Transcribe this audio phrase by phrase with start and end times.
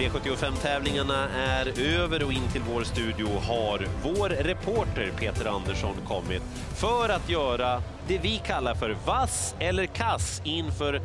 [0.00, 6.42] V75-tävlingarna är över och in till vår studio har vår reporter Peter Andersson kommit
[6.76, 11.00] för att göra det vi kallar för vass eller kass inför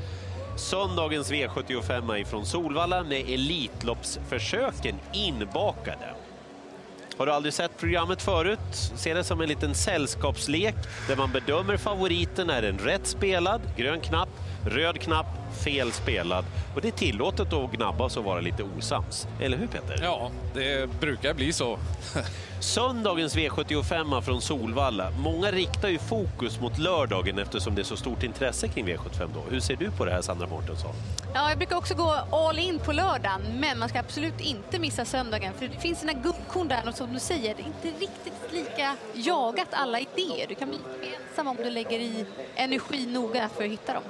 [0.58, 6.16] söndagens V75 ifrån Solvalla med Elitloppsförsöken inbakade.
[7.18, 8.92] Har du aldrig sett programmet förut?
[8.96, 10.76] Se det som en liten sällskapslek
[11.08, 12.50] där man bedömer favoriten.
[12.50, 13.62] Är den rätt spelad?
[13.78, 14.30] Grön knapp.
[14.66, 15.28] Röd knapp.
[15.64, 16.46] Fel spelad.
[16.76, 19.28] Och det är tillåtet att gnabbas och vara lite osams.
[19.42, 20.00] Eller hur Peter?
[20.02, 21.80] Ja, det brukar bli så.
[22.60, 25.12] Söndagens V75 från Solvalla.
[25.20, 29.44] Många riktar ju fokus mot lördagen eftersom det är så stort intresse kring V75 då.
[29.50, 30.96] Hur ser du på det här Sandra Mårtensson?
[31.34, 35.06] Ja, jag brukar också gå all in på lördagen, men man ska absolut inte missa
[35.06, 35.54] söndagen.
[35.54, 38.96] För det finns sina guldkorn där, och som du säger, det är inte riktigt lika
[39.14, 40.46] jagat alla idéer.
[40.50, 40.80] Du kan bli
[41.30, 42.26] ensam om du lägger i
[42.56, 44.04] energi noga för att hitta dem.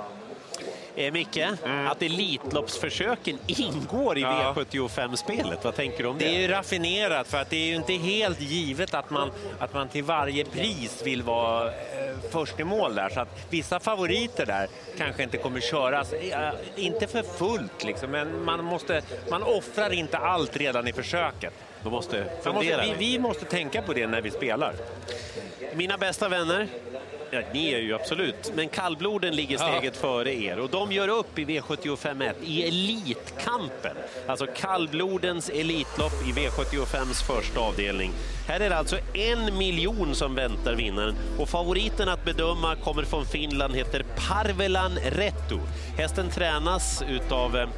[0.96, 1.88] Eh, Micke, mm.
[1.88, 4.56] att Elitloppsförsöken ingår i ja.
[4.58, 5.64] V75-spelet.
[5.64, 6.26] Vad tänker du om det?
[6.26, 9.74] Det är ju raffinerat för att det är ju inte helt givet att man, att
[9.74, 11.74] man till varje pris vill vara eh,
[12.32, 13.10] först i mål där.
[13.10, 18.46] Så att vissa favoriter där kanske inte kommer köras, eh, inte för fullt liksom, men
[18.46, 21.54] man, måste, man offrar inte allt redan i försöket.
[21.84, 22.78] Man måste fundera.
[22.78, 24.74] Måste, vi, vi måste tänka på det när vi spelar.
[25.74, 26.68] Mina bästa vänner,
[27.32, 30.02] Ja, ni är ju absolut, men kallbloden ligger steget ja.
[30.02, 33.96] före er och de gör upp i V75 i Elitkampen.
[34.28, 38.12] Alltså kallblodens Elitlopp i V75s första avdelning.
[38.48, 43.26] Här är det alltså en miljon som väntar vinnaren och favoriten att bedöma kommer från
[43.26, 45.60] Finland, heter Parvelan Rettu.
[45.98, 47.70] Hästen tränas utav eh,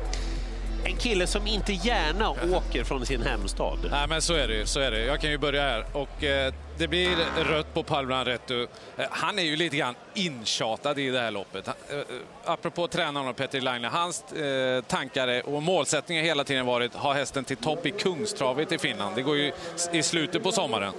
[0.85, 3.79] en kille som inte gärna åker från sin hemstad.
[3.91, 4.65] Nej, men så är det.
[4.65, 5.05] Så är det.
[5.05, 5.85] Jag kan ju börja här.
[5.93, 8.67] Och, eh, det blir rött på Palmran Rettu.
[8.97, 11.67] Eh, han är ju lite grann intjatad i det här loppet.
[11.67, 12.03] Eh, eh,
[12.45, 14.23] apropå tränaren Petter Laine, hans
[14.87, 19.15] tankar och målsättningar hela tiden varit att ha hästen till topp i Kungstravet i Finland.
[19.15, 19.51] Det går ju
[19.91, 20.93] i slutet på sommaren.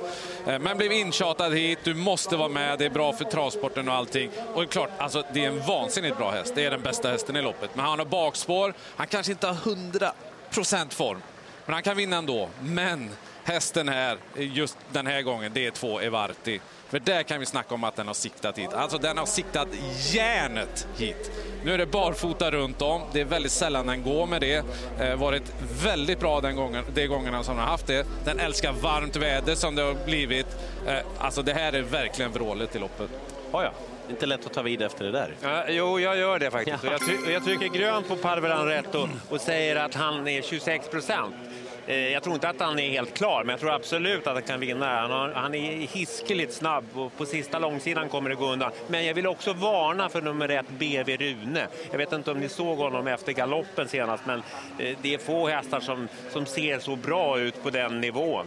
[0.44, 4.30] Men blev intjatad hit, du måste vara med, det är bra för travsporten och allting.
[4.54, 6.52] Och det är klart, alltså, det är en vansinnigt bra häst.
[6.54, 7.70] Det är den bästa hästen i loppet.
[7.74, 11.22] Men han har bakspår, han kanske inte har 100% form.
[11.68, 12.48] Men han kan vinna ändå.
[12.60, 13.10] Men
[13.44, 16.60] hästen här, just den här gången, det är två Evarti.
[16.88, 18.72] För där kan vi snacka om att den har siktat hit.
[18.72, 19.68] Alltså den har siktat
[20.12, 21.30] järnet hit.
[21.64, 23.02] Nu är det barfota runt om.
[23.12, 24.64] Det är väldigt sällan den går med det.
[25.00, 25.42] Eh, varit
[25.84, 28.06] väldigt bra den gången, de gångerna som den har haft det.
[28.24, 30.46] Den älskar varmt väder som det har blivit.
[30.86, 33.10] Eh, alltså det här är verkligen vrålet i loppet.
[33.52, 33.72] Oh ja.
[34.10, 35.34] Inte lätt att ta vid efter det där.
[35.40, 36.84] Ja, jo, jag gör det faktiskt.
[36.84, 36.90] Ja.
[36.90, 40.88] Jag, try jag, trycker grönt på Parvelan rätt och, och säger att han är 26
[40.88, 41.34] procent.
[41.88, 44.42] Eh, jag tror inte att han är helt klar, men jag tror absolut att han
[44.42, 45.00] kan vinna.
[45.00, 48.70] Han, har, han är hiskeligt snabb och på sista långsidan kommer det gå undan.
[48.88, 51.66] Men jag vill också varna för nummer ett, BV Rune.
[51.90, 54.42] Jag vet inte om ni såg honom efter galoppen senast, men
[54.78, 58.46] eh, det är få hästar som, som ser så bra ut på den nivån.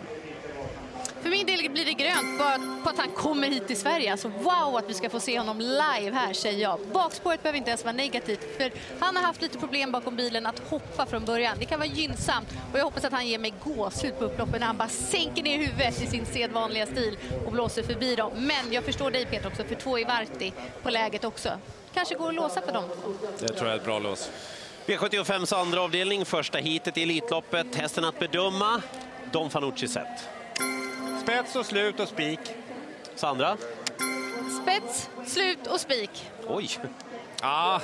[1.22, 4.12] För min del blir det grönt bara på att han kommer hit till Sverige.
[4.12, 6.80] Alltså wow att vi ska få se honom live här säger jag.
[6.94, 10.60] Bakspåret behöver inte ens vara negativt för han har haft lite problem bakom bilen att
[10.70, 11.58] hoppa från början.
[11.60, 14.68] Det kan vara gynnsamt och jag hoppas att han ger mig gåshud på upploppen när
[14.68, 18.32] han bara sänker ner huvudet i sin sedvanliga stil och blåser förbi dem.
[18.36, 20.54] Men jag förstår dig Peter också för två i Varti
[20.84, 21.50] på läget också.
[21.94, 22.84] Kanske går att låsa på dem
[23.40, 24.30] Det tror jag är ett bra lås.
[24.86, 27.76] V75s andra avdelning, första hitet i Elitloppet.
[27.76, 28.82] Hästen att bedöma,
[29.32, 30.41] Don Fanucci sett.
[31.22, 32.40] Spets och slut och spik.
[33.16, 33.58] Sandra?
[34.62, 36.32] Spets, slut och spik.
[36.48, 36.70] Oj!
[37.42, 37.82] Ja,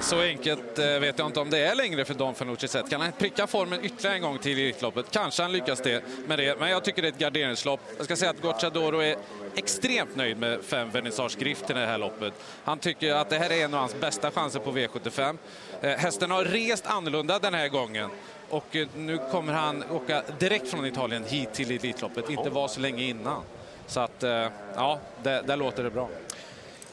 [0.00, 2.90] så enkelt eh, vet jag inte om det är längre för Don Fanucci sett.
[2.90, 5.10] Kan han pricka formen ytterligare en gång till i Elitloppet?
[5.10, 7.80] Kanske han lyckas det med det, men jag tycker det är ett garderingslopp.
[7.96, 9.16] Jag ska säga att Gocciadoro är
[9.54, 12.32] extremt nöjd med fem vernissage grift i det här loppet.
[12.64, 15.38] Han tycker att det här är en av hans bästa chanser på V75.
[15.80, 18.10] Eh, hästen har rest annorlunda den här gången
[18.52, 22.80] och eh, nu kommer han åka direkt från Italien hit till Elitloppet, inte vara så
[22.80, 23.42] länge innan.
[23.86, 26.08] Så att, eh, ja, där, där låter det bra.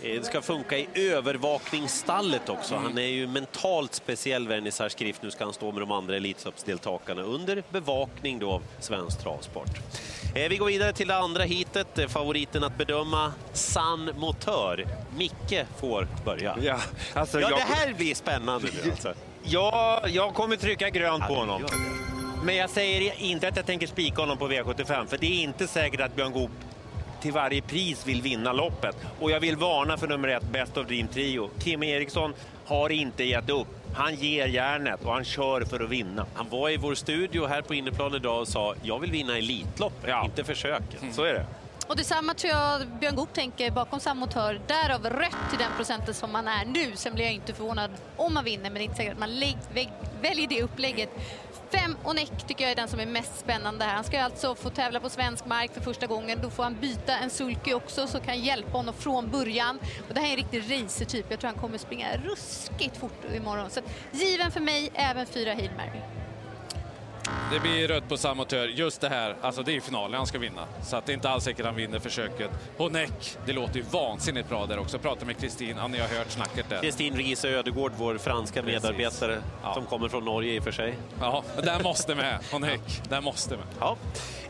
[0.02, 2.74] Eh, det ska funka i övervakningsstallet också.
[2.74, 2.86] Mm.
[2.86, 5.22] Han är ju mentalt speciell, Vernissage Skrift.
[5.22, 9.80] Nu ska han stå med de andra Elitloppsdeltagarna under bevakning då av Svensk Travsport.
[10.50, 12.12] Vi går vidare till det andra hitet.
[12.12, 14.88] Favoriten att bedöma, San Motör.
[15.18, 16.58] Micke får börja.
[16.62, 16.80] Ja,
[17.14, 17.60] alltså ja jag...
[17.60, 19.14] det här blir spännande nu alltså.
[19.44, 21.66] Ja, jag kommer trycka grönt på honom.
[22.44, 25.68] Men jag säger inte att jag tänker spika honom på V75, för det är inte
[25.68, 26.52] säkert att Björn Goop
[27.22, 28.96] till varje pris vill vinna loppet.
[29.20, 31.50] Och jag vill varna för nummer ett, Best of Dream Trio.
[31.60, 32.34] Kim Eriksson
[32.66, 33.68] har inte gett upp.
[33.94, 36.26] Han ger järnet och han kör för att vinna.
[36.34, 40.10] Han var i vår studio här på inneplan idag och sa jag vill vinna Elitloppet,
[40.10, 40.26] ja.
[40.26, 41.02] inte försöket.
[41.02, 41.14] Mm.
[41.14, 41.46] Så är det.
[41.90, 46.14] Och detsamma tror jag Björn Goop tänker bakom samma Motör, Därav rött till den procenten
[46.14, 46.92] som man är nu.
[46.96, 49.30] Sen blir jag inte förvånad om man vinner, men det är inte säkert att man
[50.22, 51.10] väljer det upplägget.
[51.72, 53.96] Fem och Neck tycker jag är den som är mest spännande här.
[53.96, 56.40] Han ska alltså få tävla på svensk mark för första gången.
[56.42, 59.80] Då får han byta en sulky också som kan hjälpa honom från början.
[60.08, 61.26] Och det här är en riktig racertyp.
[61.30, 63.70] Jag tror han kommer springa ruskigt fort imorgon.
[63.70, 63.82] Så
[64.12, 66.19] given för mig, även fyra Hail Mary.
[67.52, 68.68] Det blir rött på Samotör.
[68.68, 70.66] Just det här, alltså det är finalen han ska vinna.
[70.84, 72.52] Så att det är inte alls säkert han vinner försöket.
[72.78, 74.96] Honeck, det låter ju vansinnigt bra där också.
[74.96, 76.82] Jag pratade med Kristin, ja, ni har hört snacket där.
[76.82, 78.84] Kristin Riese Ödegård, vår franska Precis.
[78.84, 79.74] medarbetare, ja.
[79.74, 80.94] som kommer från Norge i och för sig.
[81.20, 82.40] Ja, den måste med.
[82.52, 83.66] Honeck, den måste med.
[83.80, 83.98] Ja.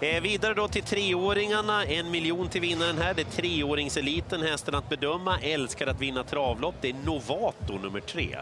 [0.02, 3.14] Eh, vidare då till treåringarna, en miljon till vinnaren här.
[3.14, 6.76] Det är treåringseliten, hästen att bedöma, älskar att vinna travlopp.
[6.82, 8.38] Det är Novato nummer tre.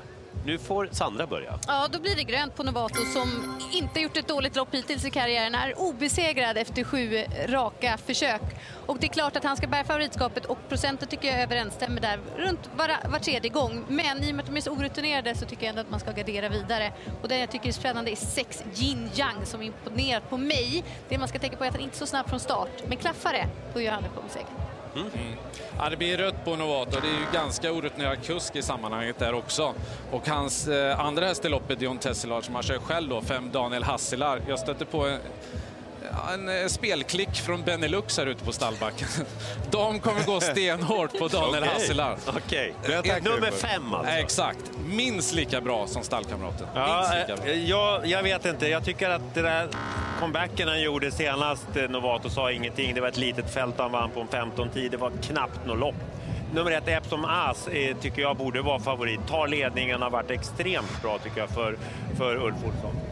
[0.47, 1.59] Nu får Sandra börja.
[1.67, 5.09] Ja, då blir det grönt på Novato som inte gjort ett dåligt lopp hittills i
[5.09, 5.55] karriären.
[5.55, 8.41] Är obesegrad efter sju raka försök.
[8.85, 12.19] Och det är klart att han ska bära favoritskapet och procenten tycker jag överensstämmer där
[12.37, 13.85] runt var, var tredje gång.
[13.87, 15.99] Men i och med att de är så orutinerade så tycker jag ändå att man
[15.99, 16.93] ska gardera vidare.
[17.21, 20.83] Och det jag tycker är spännande är sex Jin Yang som imponerat på mig.
[21.09, 22.83] Det man ska tänka på är att han inte är så snabb från start.
[22.87, 24.66] Men klaffar det, då gör han det på seger.
[24.95, 25.35] Mm.
[25.77, 26.99] Ja, det blir rött på Novato.
[27.01, 29.73] Det är ju ganska orutinerad kusk i sammanhanget där också.
[30.11, 33.49] Och hans eh, andra häst i loppet, John Tesselard, som han kör själv då, fem
[33.51, 34.41] Daniel Hassilar.
[34.47, 35.19] Jag stötte på en,
[36.33, 39.07] en eh, spelklick från Benelux här ute på stallbacken.
[39.71, 41.73] De kommer gå stenhårt på Daniel okay.
[41.73, 42.17] Hassilar.
[42.27, 43.21] Okej, okay.
[43.21, 44.13] nummer fem alltså?
[44.13, 44.71] Exakt.
[44.85, 46.67] Minst lika bra som stallkamraten.
[46.75, 47.13] Ja,
[47.45, 48.67] eh, jag, jag, vet inte.
[48.67, 49.67] Jag tycker att det där
[50.19, 52.93] comebacken han gjorde senast, eh, Novato sa ingenting.
[52.93, 54.91] Det var ett litet fält han vann på en 15-tid.
[54.91, 55.95] Det var knappt något lopp.
[56.53, 59.27] Nummer ett, Epsom As, eh, tycker jag borde vara favorit.
[59.27, 61.77] Tar ledningen, har varit extremt bra tycker jag för,
[62.17, 63.06] för Ulf Olsson.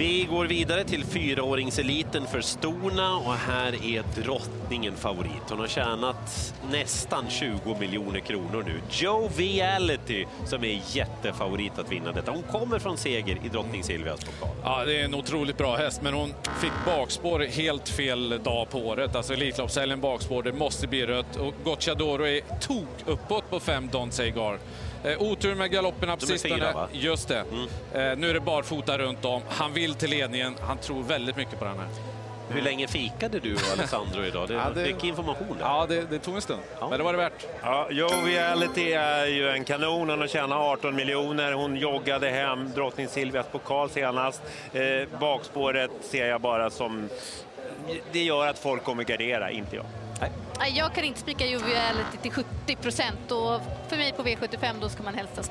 [0.00, 5.50] Vi går vidare till fyraåringseliten för Stona och här är drottningen favorit.
[5.50, 8.80] Hon har tjänat nästan 20 miljoner kronor nu.
[8.90, 12.30] Joviality som är jättefavorit att vinna detta.
[12.30, 14.56] Hon kommer från seger i drottning Silvias pokal.
[14.64, 18.78] Ja, det är en otroligt bra häst, men hon fick bakspår helt fel dag på
[18.78, 19.16] året.
[19.16, 21.36] Alltså Elitloppshelgen bakspår, det måste bli rött.
[21.36, 24.58] Och Gocciadoro är tok uppåt på fem Don Segar.
[25.04, 26.88] Eh, otur med galopperna på sistone.
[26.92, 27.44] Just det.
[27.52, 28.10] Mm.
[28.10, 29.42] Eh, nu är det barfota runt om.
[29.48, 30.54] Han vill till ledningen.
[30.60, 31.88] Han tror väldigt mycket på den här.
[32.52, 34.48] Hur länge fikade du och Alessandro idag?
[34.48, 35.56] Det ja, det, mycket information.
[35.58, 35.64] Där.
[35.64, 36.88] Ja, det, det, tog en stund, ja.
[36.88, 37.46] men det var det värt.
[37.62, 40.08] Ja, Joviality är ju en kanon.
[40.08, 41.52] Hon har tjänat 18 miljoner.
[41.52, 44.42] Hon joggade hem drottning Silvias pokal senast.
[44.72, 47.08] Eh, bakspåret ser jag bara som...
[48.12, 49.86] Det gör att folk kommer gardera, inte jag.
[50.20, 50.30] Nej.
[50.76, 55.02] Jag kan inte spika Joviality till 70 procent och för mig på V75 då ska
[55.02, 55.42] man helst ha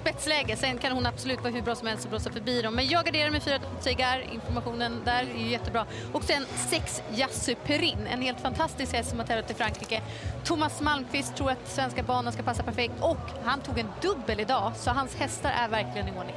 [0.00, 0.56] spetsläge.
[0.56, 2.74] Sen kan hon absolut vara hur bra som helst och blåsa förbi dem.
[2.74, 5.86] Men jag garderar med fyra Cigar, informationen där är ju jättebra.
[6.12, 10.02] Och sen sex Yasu Perin, en helt fantastisk häst som har tävlat i Frankrike.
[10.44, 14.72] Thomas Malmqvist tror att svenska banan ska passa perfekt och han tog en dubbel idag
[14.76, 16.36] så hans hästar är verkligen i ordning.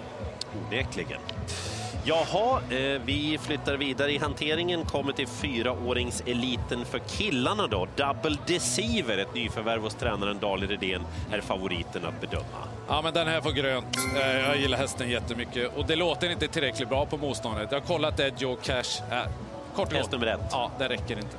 [0.67, 1.21] Onekligen.
[2.03, 7.87] Jaha, eh, vi flyttar vidare i hanteringen, kommer till fyraåringseliten för killarna då.
[7.95, 11.01] Double Deceiver, ett nyförvärv hos tränaren Dali Redén,
[11.31, 12.45] är favoriten att bedöma.
[12.87, 13.97] Ja, men den här får grönt.
[14.15, 17.71] Eh, jag gillar hästen jättemycket och det låter inte tillräckligt bra på motståndet.
[17.71, 19.01] Jag har kollat Edge och Cash.
[19.11, 19.17] Äh,
[19.75, 20.39] kort Häst nummer ett.
[20.51, 21.37] Ja, det räcker inte.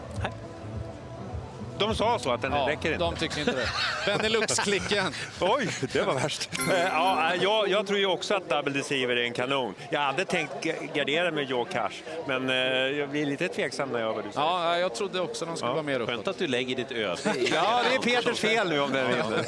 [1.78, 3.04] De sa så, att den ja, räcker inte?
[3.04, 3.68] de tycker inte det.
[4.06, 5.14] Benelux-klicken.
[5.40, 6.50] Oj, det var värst.
[6.72, 9.74] Eh, ja, jag, jag, tror ju också att Double Deceiver är en kanon.
[9.90, 10.52] Jag hade tänkt
[10.94, 11.90] gardera med Joe Cash,
[12.26, 12.56] men eh,
[12.98, 14.46] jag blir lite tveksam när jag hör vad du säger.
[14.46, 15.74] Ja, jag trodde också de skulle ja.
[15.74, 16.14] vara mer uppåt.
[16.14, 17.16] Skönt att du lägger ditt öde.
[17.52, 19.38] ja, det är Peters fel nu om den vinner.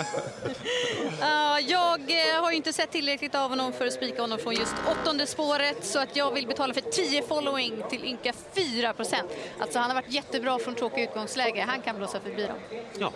[1.25, 4.55] Uh, jag eh, har ju inte sett tillräckligt av honom för att spika honom från
[4.55, 9.31] just åttonde spåret, så att jag vill betala för 10 following till ynka 4 procent.
[9.61, 11.65] Alltså, han har varit jättebra från tråkigt utgångsläge.
[11.69, 12.57] Han kan blåsa förbi dem.
[12.99, 13.13] Ja,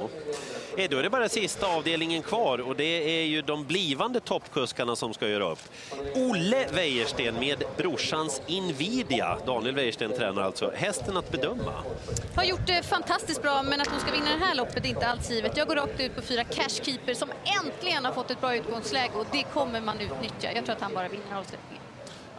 [0.77, 4.97] eh, då är det bara sista avdelningen kvar och det är ju de blivande toppkuskarna
[4.97, 5.59] som ska göra upp.
[6.15, 9.39] Olle Wäjersten med brorsans Invidia.
[9.47, 10.73] Daniel Wäjersten tränar alltså.
[10.75, 11.75] Hästen att bedöma.
[12.37, 15.07] Har gjort det fantastiskt bra, men att hon ska vinna det här loppet är inte
[15.07, 15.57] alls givet.
[15.57, 17.29] Jag går rakt ut på fyra Cashkeeper som
[17.65, 20.53] äntligen har fått ett bra utgångsläge och det kommer man utnyttja.
[20.55, 21.78] Jag tror att han bara vinner avslutningen.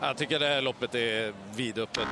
[0.02, 2.08] Jag tycker det här loppet är vidöppet.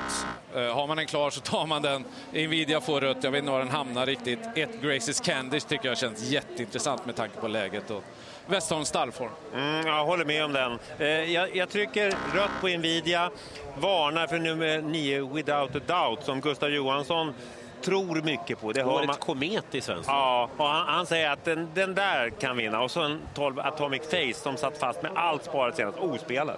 [0.56, 2.06] Uh, har man den klar så tar man den.
[2.32, 4.40] Nvidia får rött, jag vet inte var den hamnar riktigt.
[4.56, 8.04] Ett Graces Candish tycker jag känns jätteintressant med tanke på läget och
[8.46, 9.32] Westholms stallform.
[9.54, 10.80] Mm, jag håller med om den.
[11.00, 13.32] Uh, jag, jag, trycker rött på Nvidia,
[13.78, 17.34] varnar för nummer 9 Without a Doubt som Gustav Johansson
[17.82, 18.72] tror mycket på.
[18.72, 22.30] Det har Årets komet i svensk Ja, och han, han, säger att den, den, där
[22.30, 22.82] kan vinna.
[22.82, 26.58] Och så en 12 Atomic Face som satt fast med allt sparat senast, ospelad.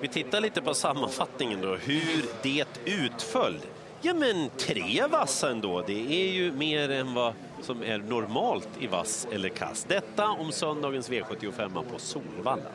[0.00, 3.56] Vi tittar lite på sammanfattningen då, hur det utföll
[4.02, 5.82] Ja, men tre vassa ändå.
[5.86, 9.86] Det är ju mer än vad som är normalt i vass eller kass.
[9.88, 12.70] Detta om söndagens V75 på Solvalla.